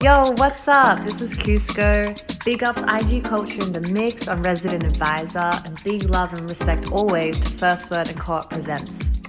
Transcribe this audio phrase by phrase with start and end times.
[0.00, 1.02] Yo, what's up?
[1.02, 2.14] This is Cusco.
[2.44, 6.92] Big ups IG Culture in the Mix on Resident Advisor, and big love and respect
[6.92, 9.20] always to First Word and Co-op Presents.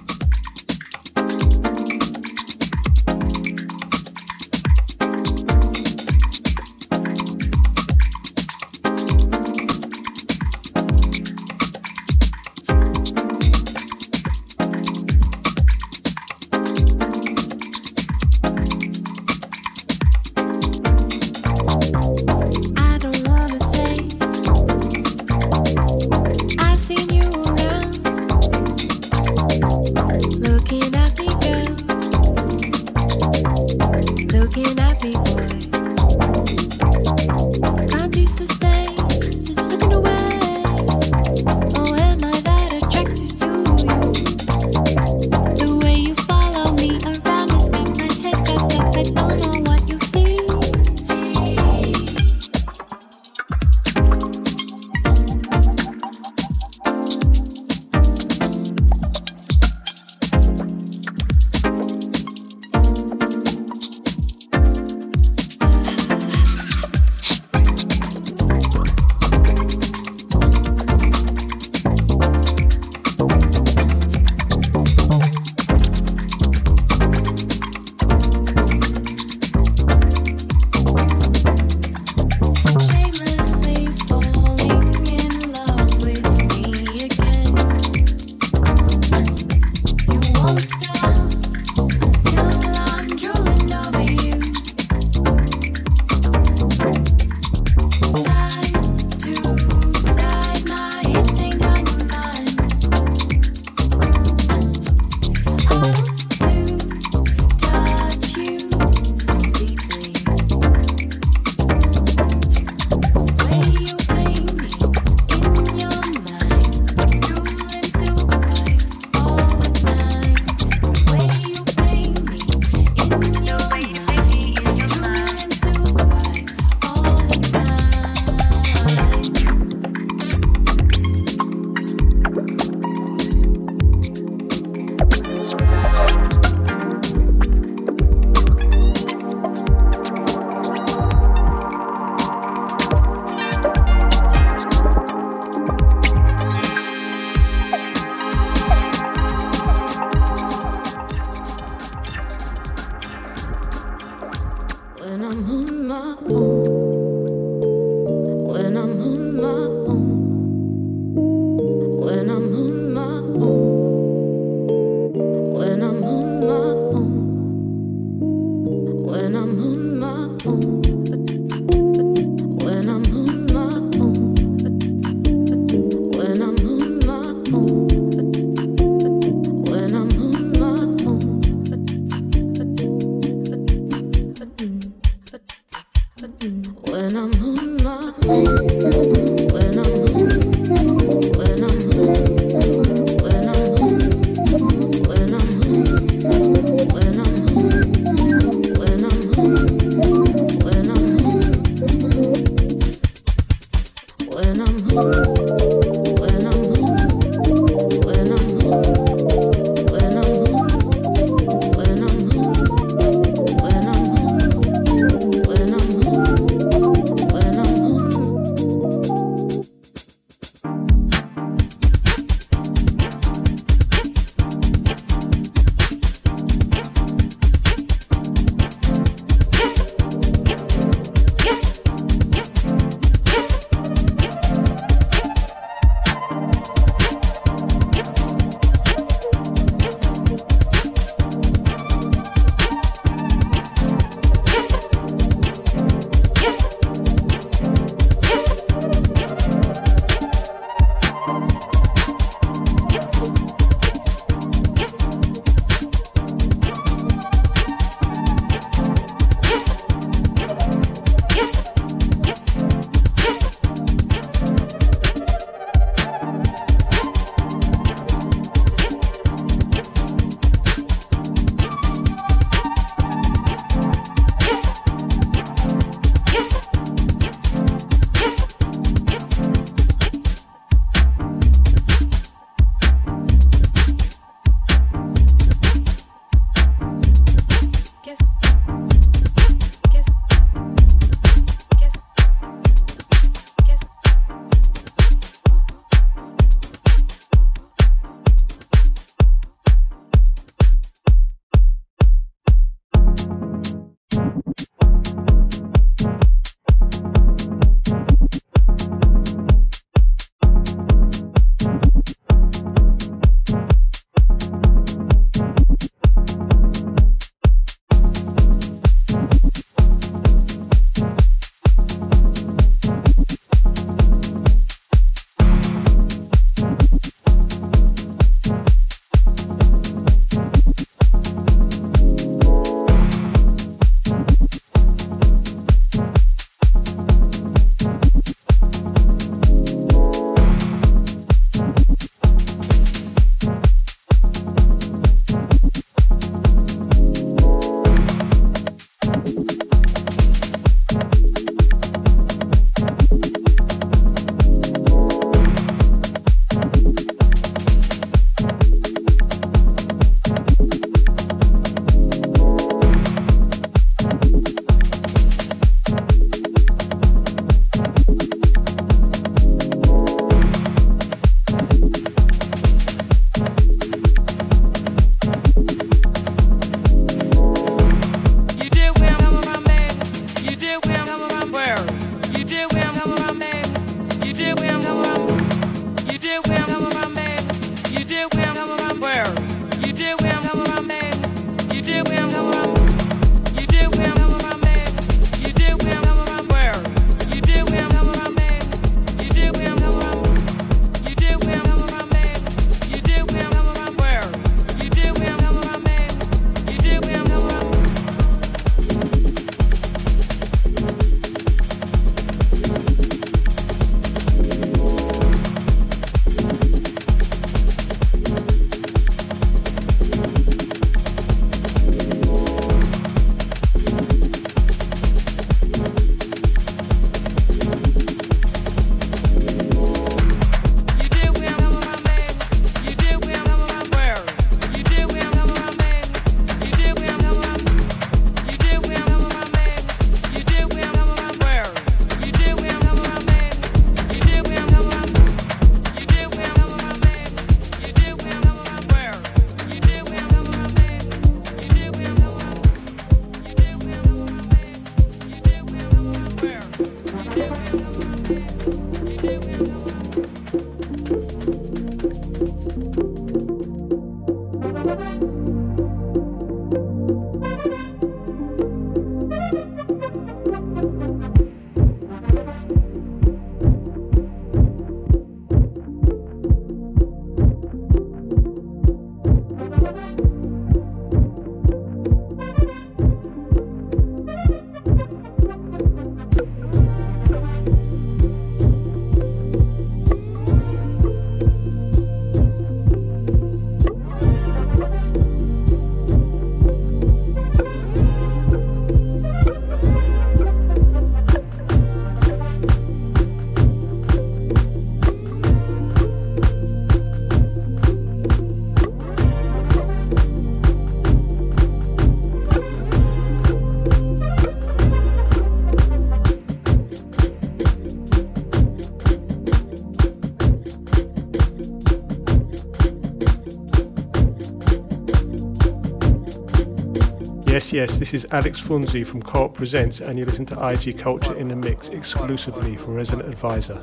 [527.80, 531.48] Yes, this is Alex Phountzi from Co-op Presents, and you listen to IG Culture in
[531.48, 533.82] the Mix exclusively for Resident Advisor.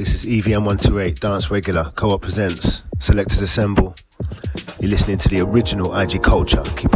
[0.00, 3.94] This is EVM128 Dance Regular, Co op presents Selectors Assemble.
[4.80, 6.62] You're listening to the original IG Culture.
[6.74, 6.89] Keep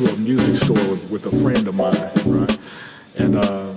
[0.00, 1.94] it a music store with, with a friend of mine,
[2.26, 2.58] right?
[3.16, 3.73] And uh,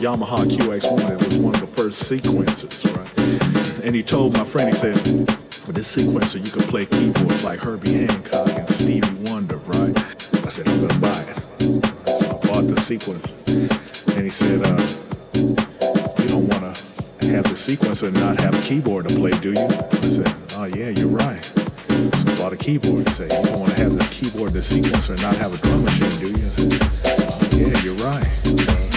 [0.00, 1.10] Yamaha QX1.
[1.10, 3.84] It was one of the first sequencers, right?
[3.84, 4.96] And he told my friend, he said,
[5.50, 9.94] for this sequencer, you can play keyboards like Herbie Hancock and Stevie Wonder, right?
[10.42, 11.36] I said, I'm gonna buy it.
[11.60, 14.16] So I bought the sequencer.
[14.16, 14.80] and he said, uh,
[16.22, 16.72] you don't wanna
[17.34, 19.66] have the sequencer and not have a keyboard to play, do you?
[19.66, 21.44] I said, oh yeah, you're right.
[21.44, 23.06] So I bought a keyboard.
[23.06, 25.84] He said, you don't wanna have the keyboard, the sequencer, and not have a drum
[25.84, 26.46] machine, do you?
[26.46, 26.78] I said,
[27.12, 28.89] oh yeah, you're right.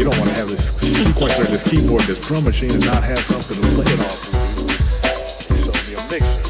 [0.00, 3.60] You don't wanna have this sequencer, this keyboard, this drum machine, and not have something
[3.60, 5.46] to play it off.
[5.46, 6.49] He sold me a mixer,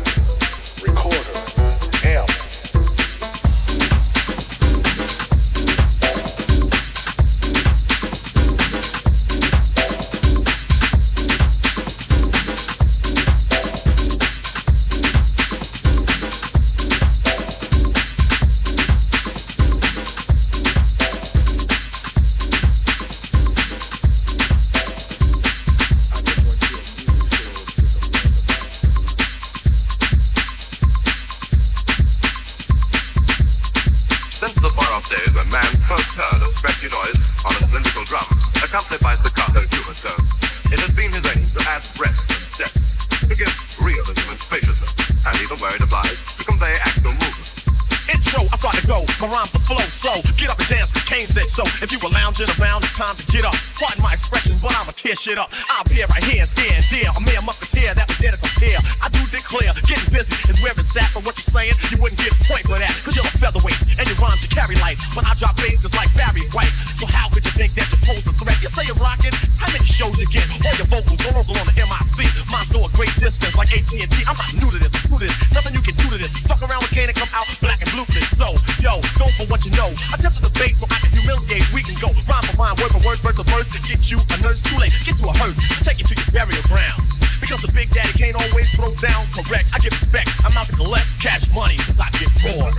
[54.91, 55.55] I'ma tear shit up.
[55.71, 56.83] I'll be right here and stare and.
[56.91, 58.75] A mere musketeer that was there to compare.
[58.99, 62.19] I do declare, getting busy is where it's at, but what you're saying, you wouldn't
[62.19, 64.99] get a point for that, cause you're a featherweight, and your rhymes you carry light.
[65.15, 67.99] But I drop bass just like Barry White, so how could you think that you
[68.03, 68.59] pose a threat?
[68.59, 69.31] You say you're rocking,
[69.63, 70.43] how many shows you get?
[70.67, 72.19] All your vocals all over on the MIC.
[72.51, 74.03] Mine's go a great distance like AT&T.
[74.27, 75.37] I'm not new to this, I'm true to this.
[75.55, 76.35] Nothing you can do to this.
[76.51, 78.27] Fuck around with Kane and come out black and blue for this.
[78.35, 79.95] So, yo, go for what you know.
[80.11, 81.10] I Attempt to debate so I can
[81.41, 81.73] humiliate.
[81.73, 84.19] We can go rhyme for rhyme, word for word, verse for verse to get you
[84.19, 84.61] a nurse.
[84.63, 87.03] Too late, get to a hearse, take you to your burial ground.
[87.41, 89.71] Because the big daddy can't always throw down correct.
[89.75, 92.75] I give respect, I'm out to collect cash money, I get bored.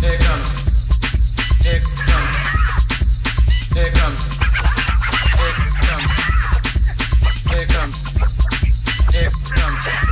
[0.00, 0.48] Here it comes.
[1.62, 2.34] Here it comes.
[3.74, 4.20] Here it comes.
[7.48, 7.96] Here it comes.
[9.12, 10.09] Here it comes.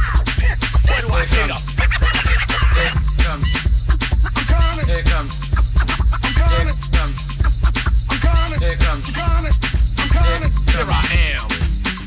[10.91, 11.05] I
[11.37, 11.47] am,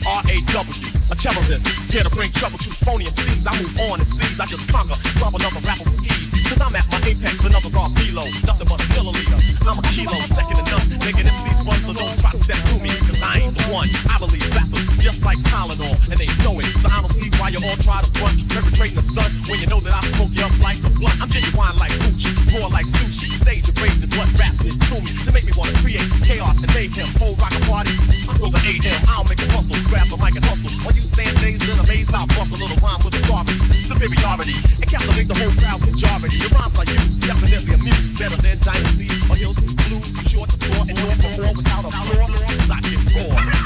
[0.06, 3.48] R-A-W, a terrorist, here to bring trouble to phony and MCs.
[3.48, 6.21] I move on and seize, I just conquer, solve another rapper with ease.
[6.52, 9.40] Cause I'm at my apex, another raw below, nothing but a milliliter.
[9.64, 12.76] I'm a kilo, second to none, making MCs run, so don't try to step to
[12.84, 13.88] me, cause I ain't the one.
[14.12, 16.68] I believe rappers just like Tylenol, and they know it.
[16.84, 19.68] So I don't see why you all try to front, perpetrating a stunt, when you
[19.72, 21.24] know that I smoke you up like a blunt.
[21.24, 24.96] I'm genuine like Gucci, raw like sushi, stage and rage is what rap did to
[25.00, 27.96] me, to make me wanna create chaos and mayhem, whole rock a party.
[28.36, 30.68] Go to A.M., I'll make a hustle, grab the mic and hustle.
[30.84, 33.56] While you stand dazed and amazed, I'll bust a little rhyme with authority,
[33.88, 36.41] superiority, and captivate the whole crowd crowd's majority.
[36.42, 40.30] Your rhymes are used, definitely amused, better than Dynasty or Blues.
[40.30, 41.92] Short to score and don't perform without a.
[41.92, 43.61] Cause I get.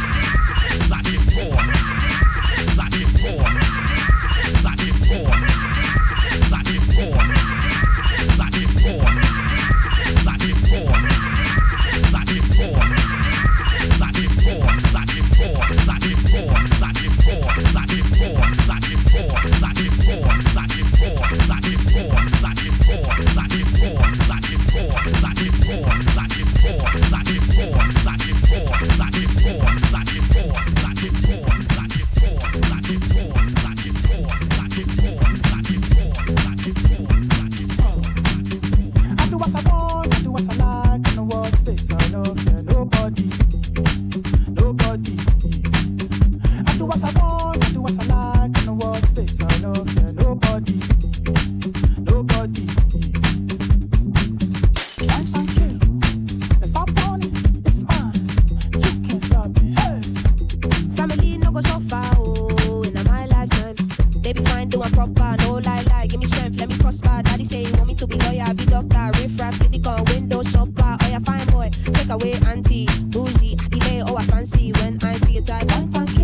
[64.76, 66.08] Doing proper, no lie, lie.
[66.08, 67.22] Give me strength, let me prosper.
[67.24, 70.44] Daddy say he want me to be lawyer, be doctor, riff raff, kitty con, window
[70.44, 70.98] shopper.
[71.02, 75.38] Oh yeah, fine boy, take away auntie, bougie, delay, oh I fancy when I see
[75.38, 76.15] a type.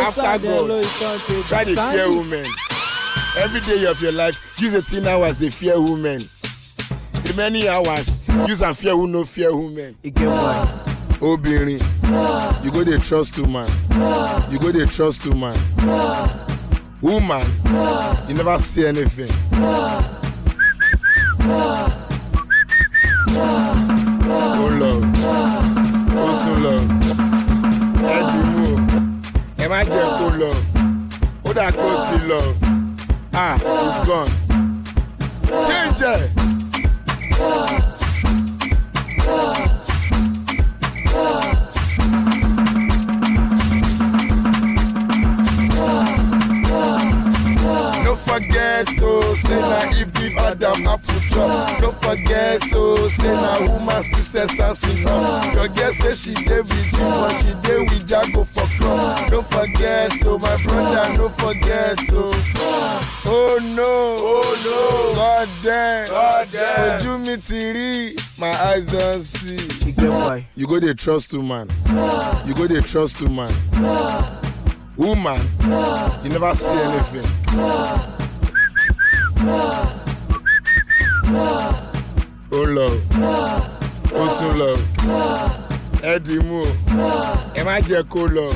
[0.00, 0.84] After God,
[1.48, 2.44] try to fear women.
[3.38, 6.20] Every day of your life, use 18 hours, they fear women.
[7.24, 9.96] The many hours, use and fear who no fear women.
[10.02, 10.28] It get.
[11.20, 11.80] Obìnrin,
[12.64, 13.66] you go dey trust woman,
[14.52, 15.54] you go dey trust woman.
[17.02, 17.44] Woman,
[18.28, 19.28] you never see anything.
[32.26, 32.65] love.
[71.06, 71.68] trust woman.
[72.46, 73.48] You go dey trust woman.
[74.96, 75.38] Woman
[76.24, 77.30] you never see anything.
[82.50, 82.88] ó ń lọ
[84.18, 84.70] ó tún lọ
[86.02, 86.68] ẹ dì í mú o
[87.54, 88.48] ẹ má jẹ kó lọ.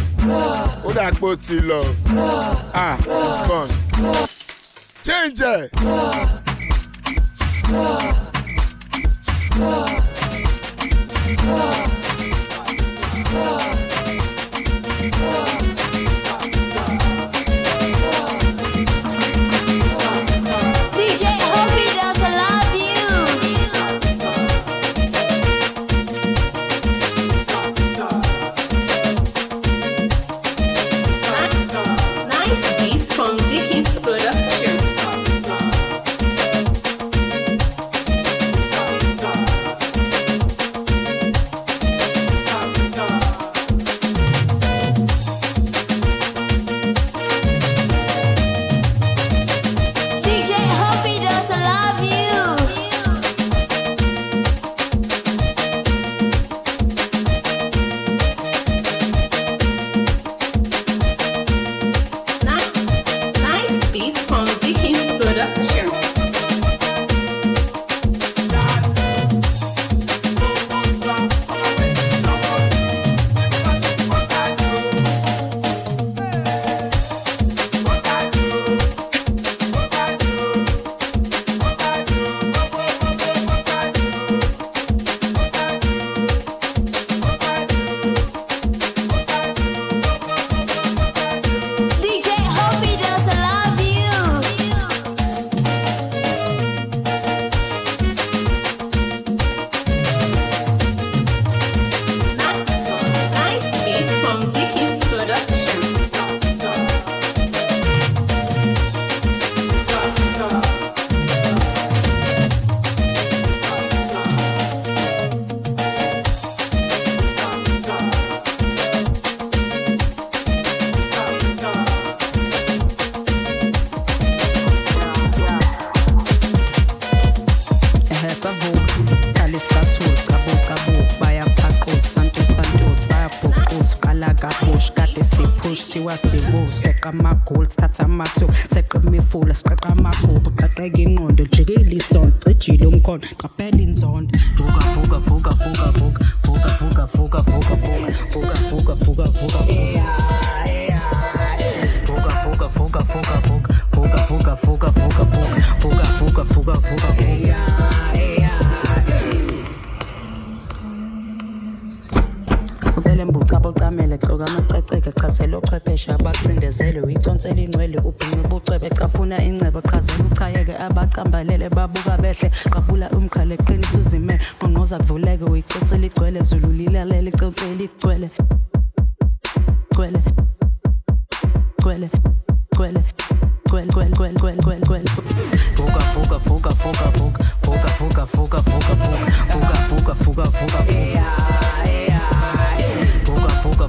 [0.86, 1.80] Ó dà pé ó ti lọ.
[2.74, 3.70] Ah it's gone.
[5.06, 5.70] Change it.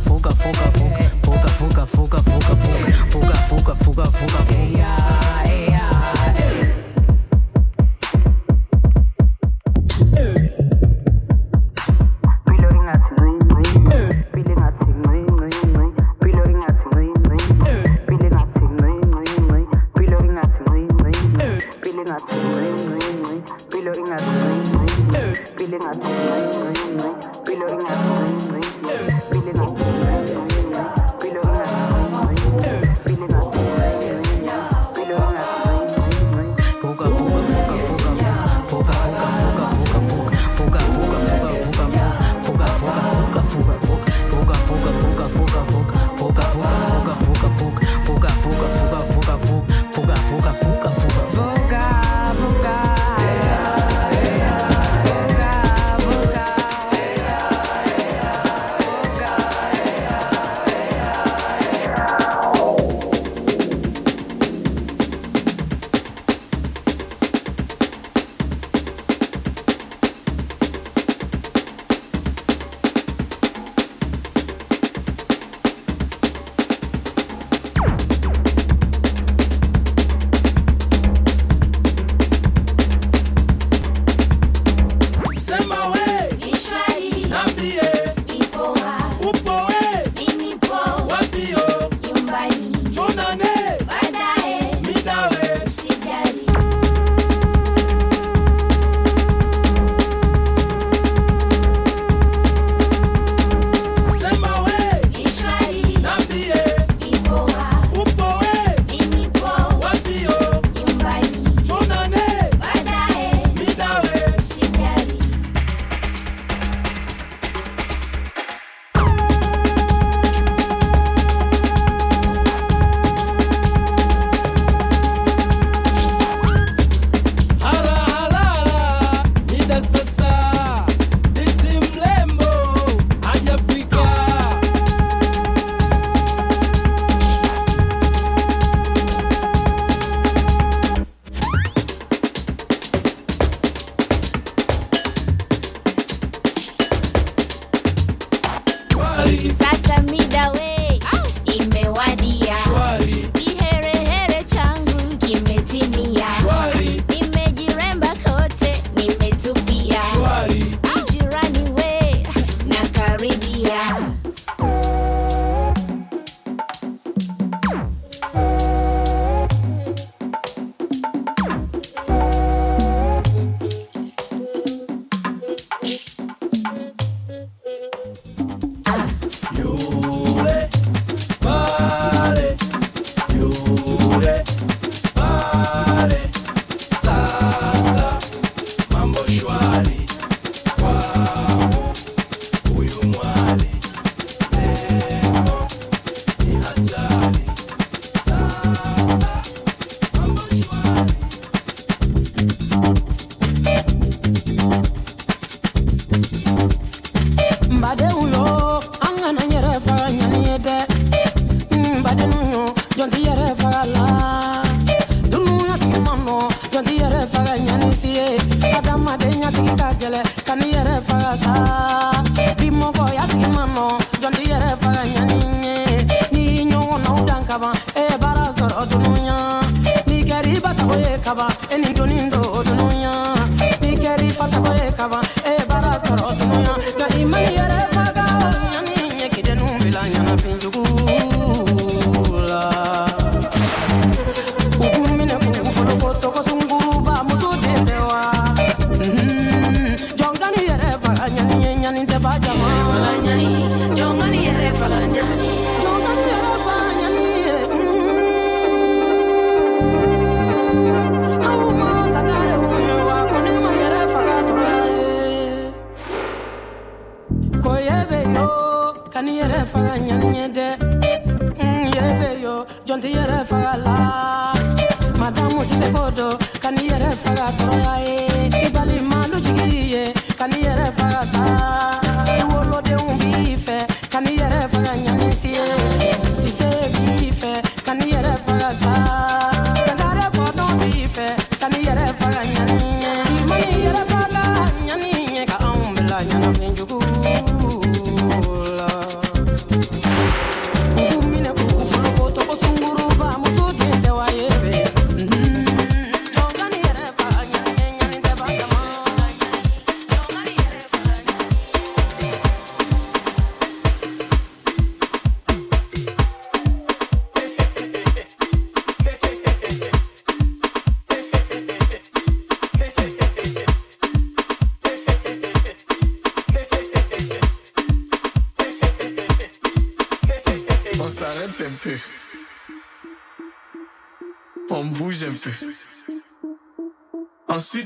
[0.06, 0.71] 福哥，福哥。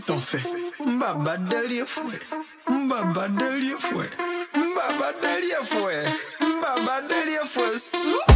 [0.05, 0.43] ton fait.
[0.85, 2.19] Mbaba derrière fouet.
[2.69, 4.09] Mbaba derrière fouet.
[4.55, 6.05] Mbaba derrière fouet.
[6.41, 8.34] Mbaba derrière fouet.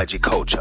[0.00, 0.59] IG Culture.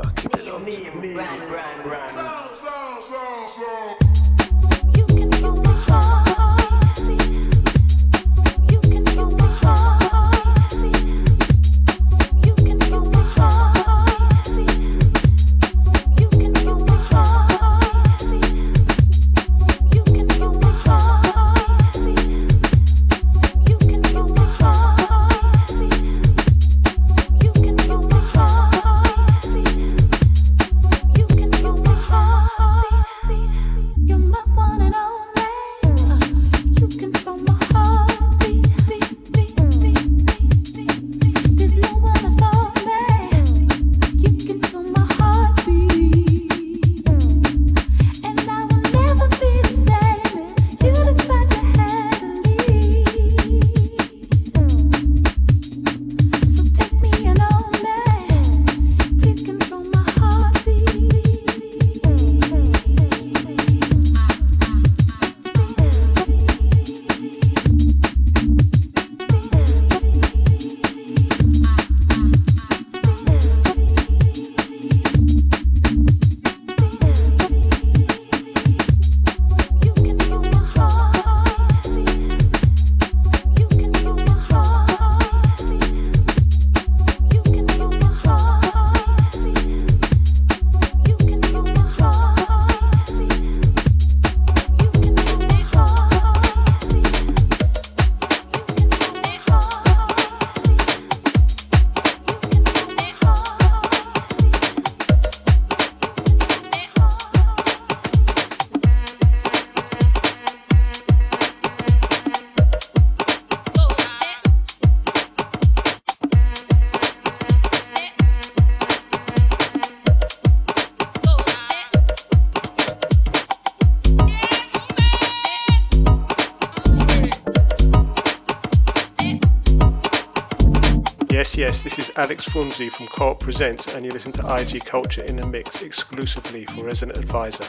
[132.20, 136.66] Alex Phountzi from Co-op Presents, and you listen to IG Culture in the Mix exclusively
[136.66, 137.64] for Resident Advisor.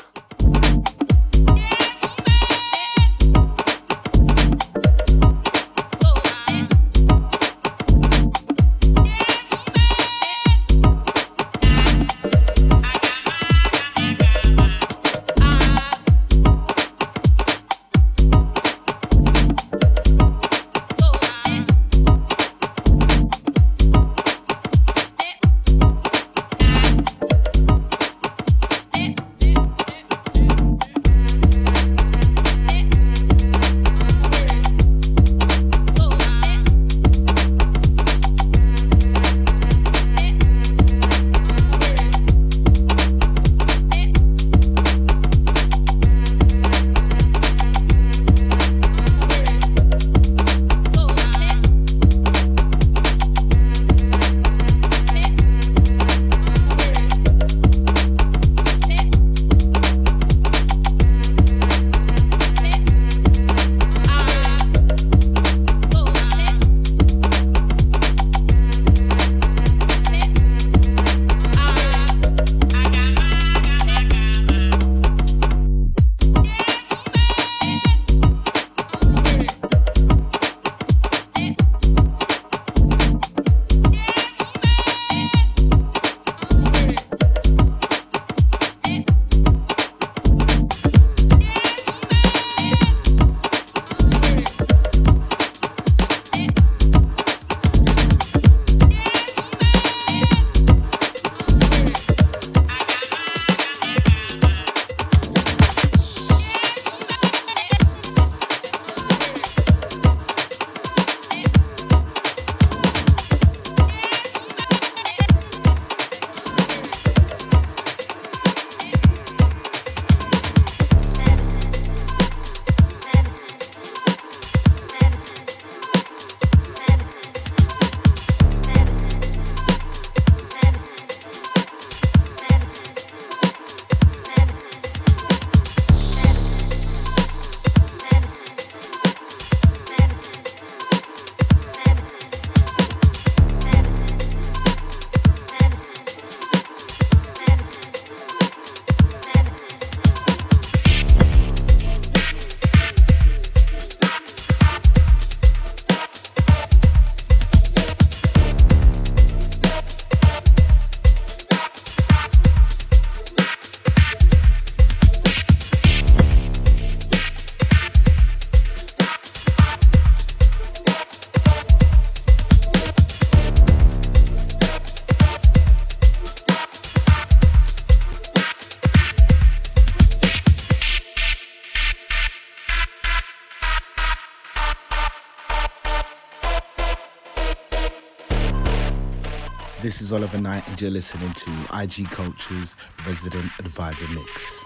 [190.00, 192.74] This is Oliver Knight, and you're listening to IG Culture's
[193.06, 194.59] Resident Advisor Mix.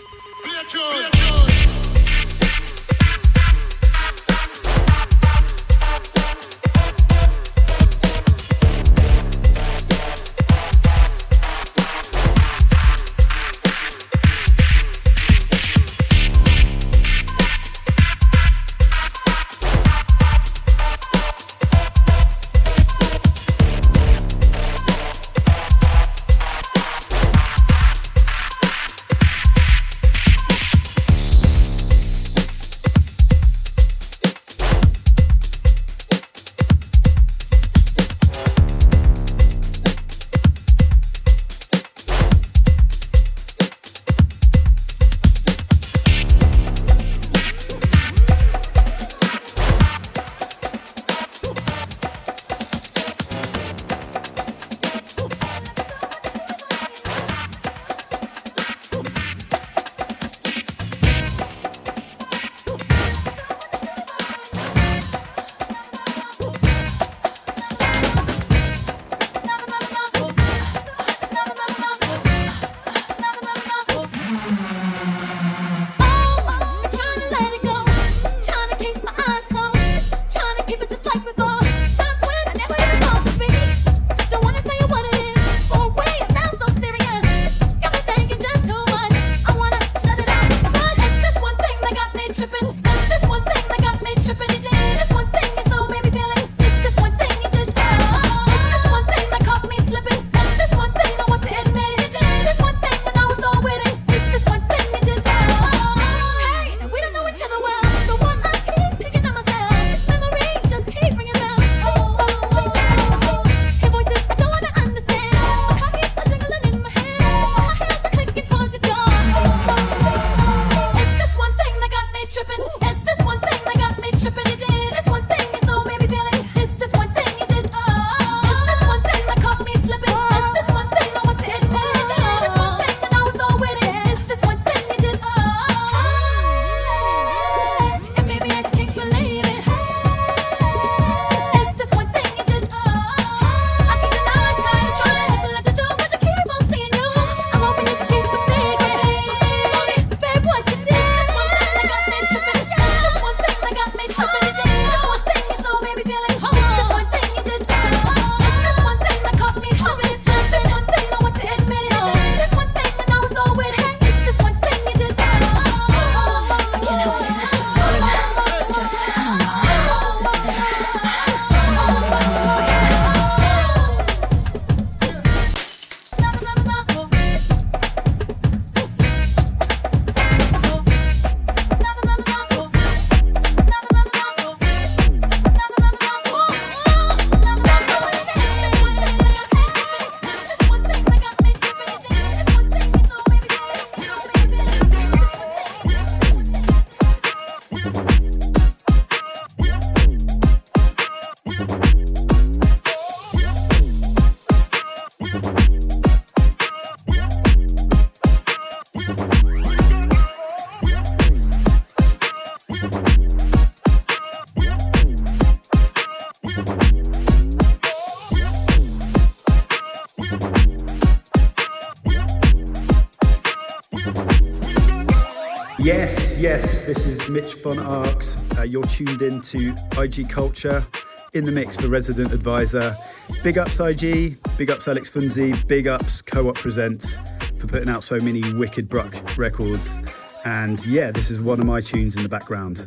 [228.95, 230.84] Tuned in to IG Culture
[231.32, 232.95] in the mix for Resident Advisor.
[233.42, 237.16] Big ups IG, big ups Alex Phountzi, big ups Co op Presents
[237.59, 240.01] for putting out so many wicked Bruk records.
[240.45, 242.86] And yeah, this is one of my tunes in the background.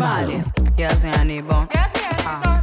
[0.00, 0.42] malo.
[0.76, 1.68] Ya se animó.
[1.74, 1.90] Ya.
[2.26, 2.62] Ah.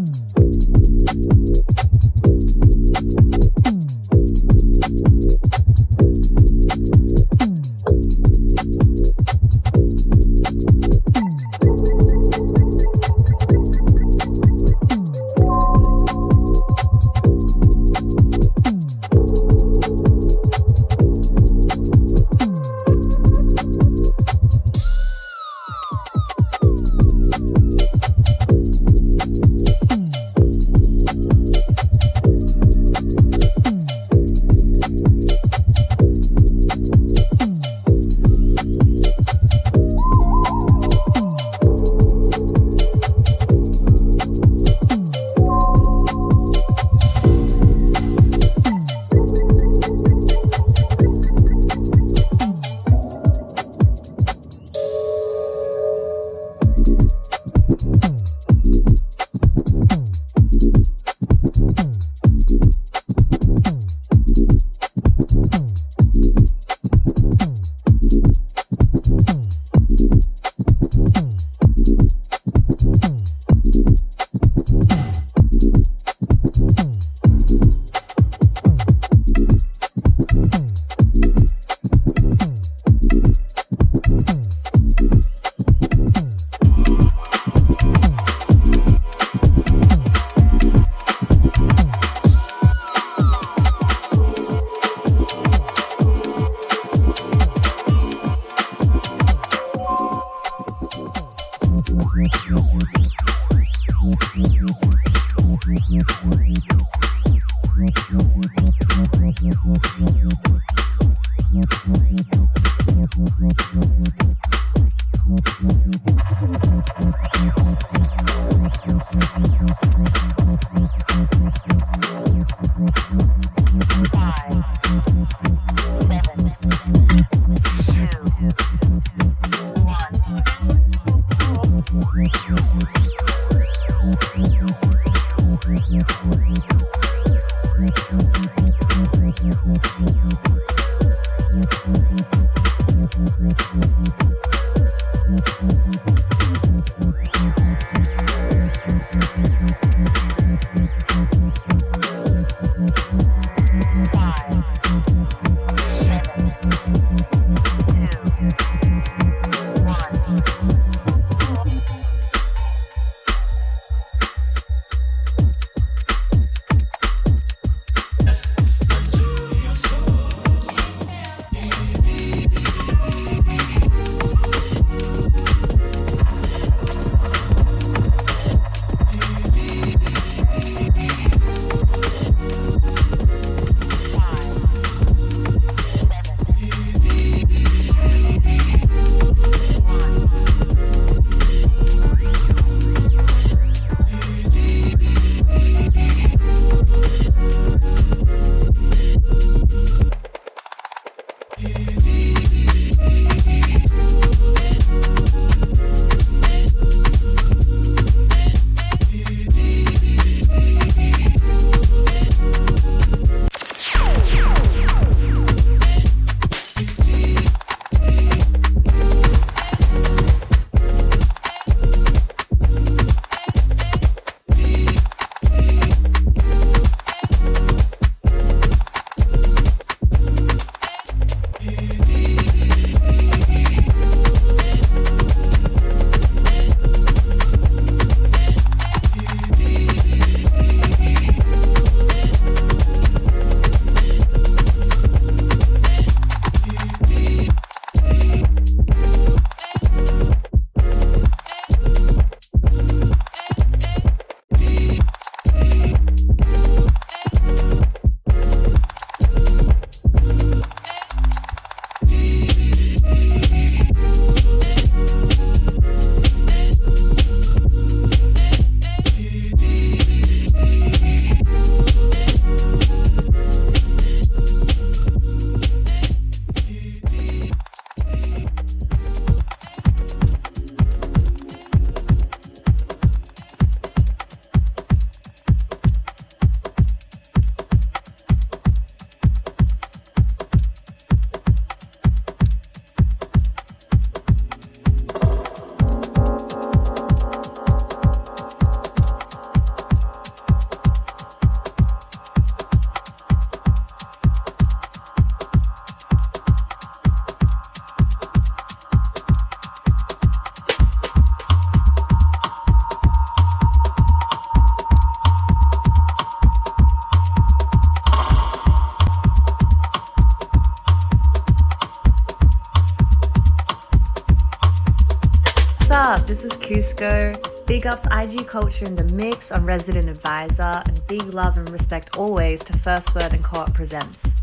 [326.71, 327.35] Cusco.
[327.65, 332.15] Big ups IG Culture in the mix on Resident Advisor, and big love and respect
[332.15, 334.37] always to First Word and Co op Presents.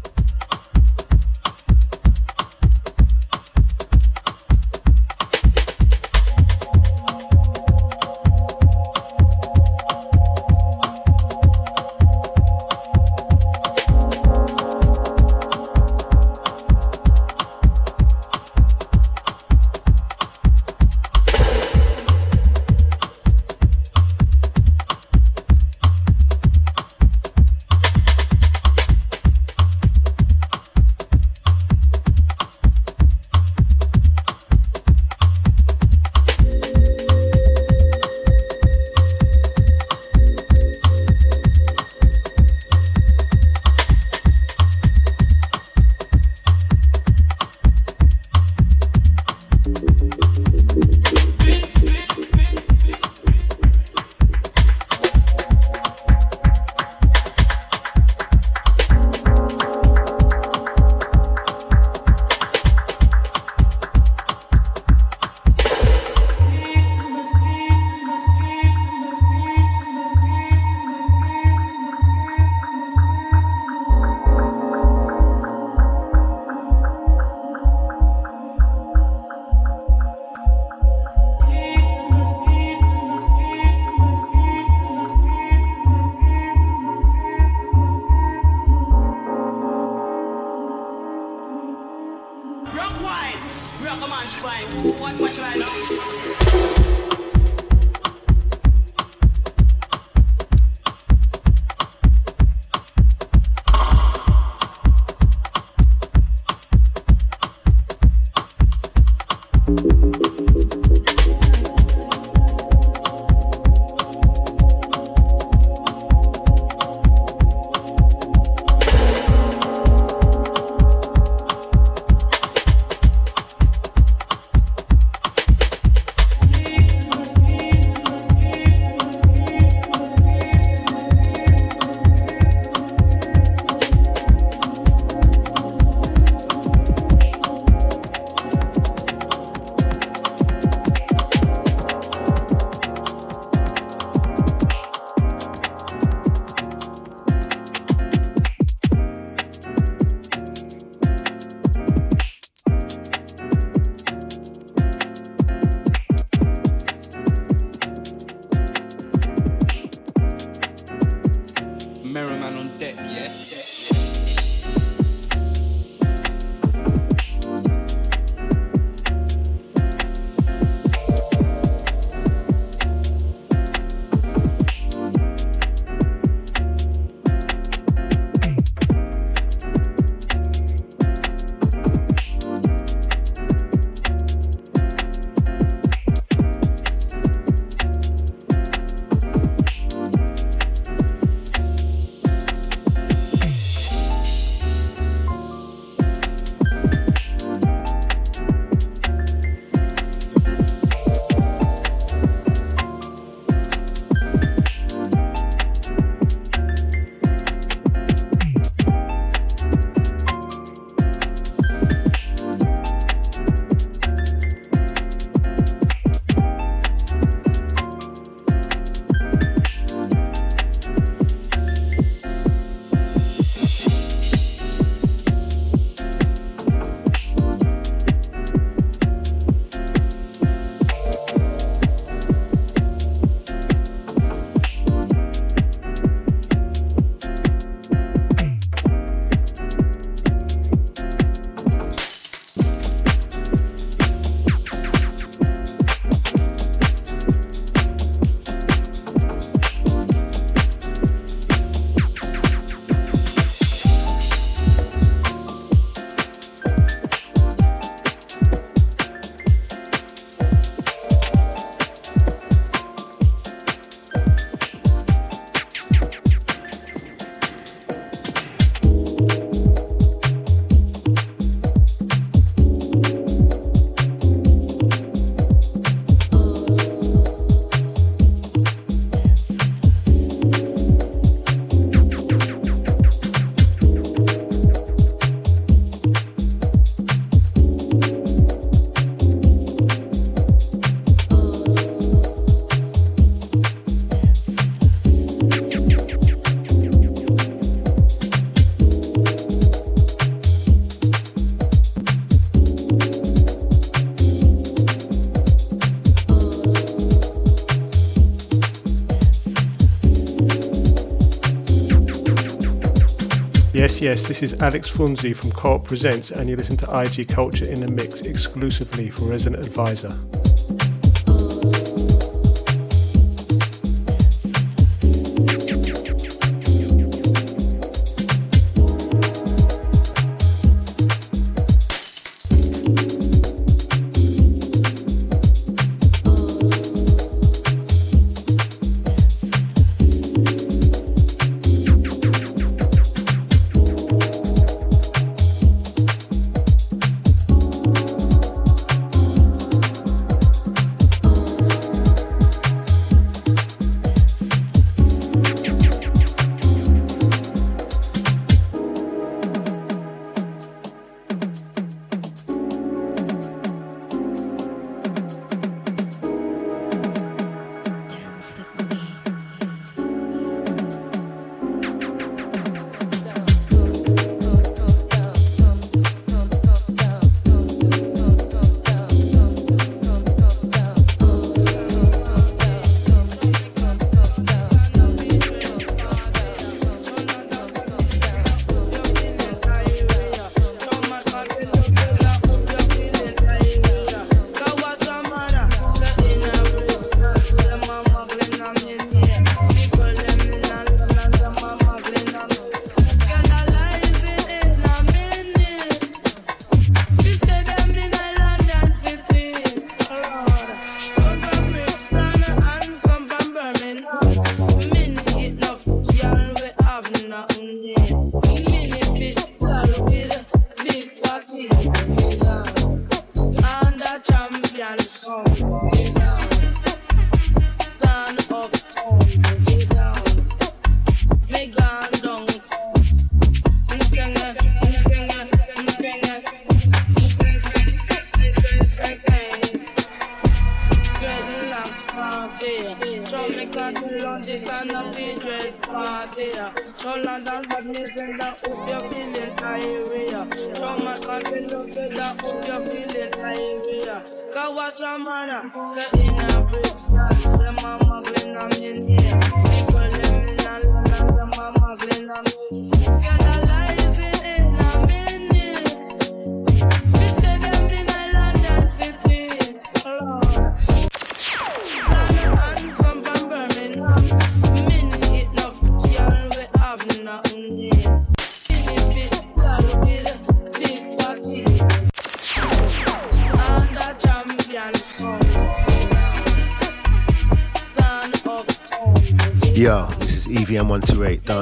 [314.00, 317.80] Yes, this is Alex Phountzi from Co-op Presents, and you listen to IG Culture in
[317.80, 320.37] the Mix exclusively for Resident Advisor.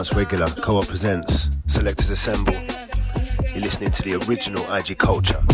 [0.07, 2.55] EVM128 Regular Co op Presents Selectors Assemble.
[3.55, 5.46] You're listening to the original IG Culture.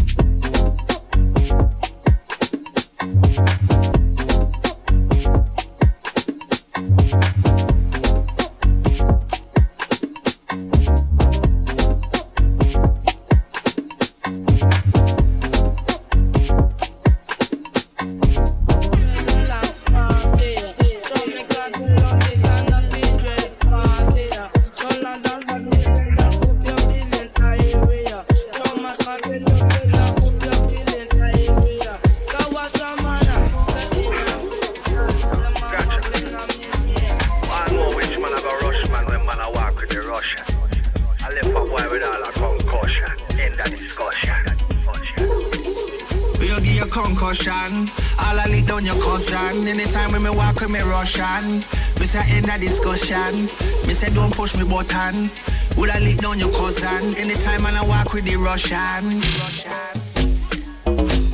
[54.93, 55.31] Push.
[55.77, 57.15] Would I lick down your cousin?
[57.17, 59.23] Anytime I walk with the Russian.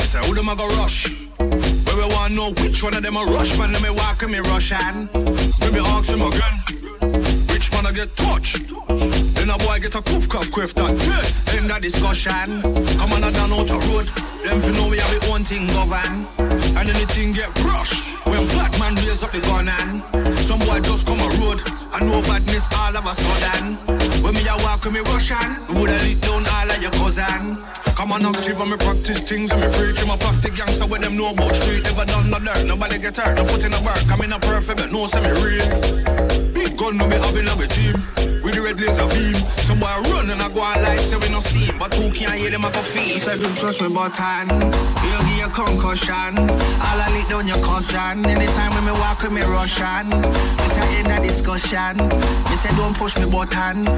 [0.03, 1.27] Say who them a go rush?
[1.39, 3.73] But we want know which one of them a rush man.
[3.73, 5.09] Let me walk with me Russian.
[5.61, 6.55] Let me ask him again.
[7.51, 8.71] Which one I get touched?
[9.35, 10.91] Then a boy get a coof cuff quiff that.
[11.57, 12.63] End that discussion.
[12.99, 14.07] Come on, I down out the road.
[14.45, 16.27] Them fi know we have the own thing govern.
[16.79, 18.08] And anything get brushed.
[18.39, 19.99] When black man raise up the gun and
[20.39, 23.75] some boy just come a road and no badness all of a sudden.
[24.23, 25.43] When me a walk with me Russian,
[25.75, 27.59] would I lead down all of your cousin?
[27.99, 29.99] Come on active and me practice things and me preach.
[30.07, 31.83] I'm a plastic gangster with them know about street.
[31.83, 33.35] Never done no dirt, nobody get hurt.
[33.35, 35.67] No put in a work, I'm in a perfect, but no semi real.
[36.55, 38.18] Big gun no me having a team.
[38.69, 39.35] Infrared laser beam.
[39.65, 42.11] Some boy run and I go on like say we no see him, but who
[42.11, 43.19] can't hear them I go feel.
[43.19, 46.37] Say don't trust me button, you give you concussion.
[46.37, 48.27] All I lick down your cousin.
[48.27, 51.97] Anytime when me walk with me Russian, we say in a discussion.
[51.97, 53.89] Me say don't push me button.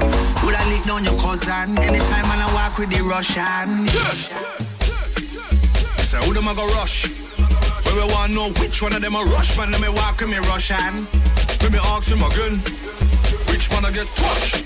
[0.43, 1.77] Would I lick down your cousin?
[1.79, 3.89] Anytime when I walk with the Russian.
[5.99, 7.11] I say who them I go rush?
[7.85, 10.29] When we want know which one of them a rush man, let me walk with
[10.29, 11.07] me Russian.
[11.59, 12.61] When me ask him again,
[13.61, 14.65] which one I get touched?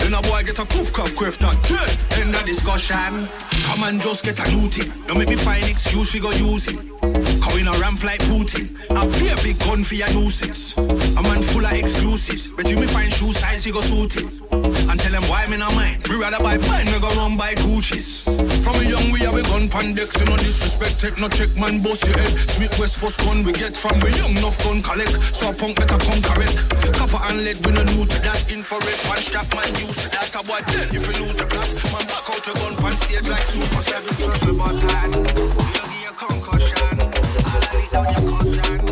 [0.00, 3.28] Then a boy get a coof cuff quiff that dead End the discussion.
[3.66, 6.66] Come and just get a new thing Don't make me find excuse we go use
[6.66, 6.78] it.
[7.00, 8.66] Come in a ramp like Putin.
[8.90, 10.76] I pay a big gun for your nuisance.
[10.76, 14.26] A man full of exclusives But you me find shoe size we go suit it.
[14.90, 16.02] And tell them why me not mine.
[16.10, 19.42] Me rather buy mine me go run by Gucci's From a young we have a
[19.42, 22.28] gun pandex You no disrespect take no check man boss your head.
[22.52, 25.16] Smith West first gun we get from we young enough gun collect.
[25.32, 26.56] So a punk better come correct.
[26.96, 28.98] Copper and lead we no new to that infrared.
[29.08, 30.92] One strap man use that a boy dead.
[30.92, 34.14] If you lose the plot Man back out your gun pan stage like super seven
[34.20, 36.96] Trust me button You give you concussion.
[37.00, 38.85] All I need down your cousin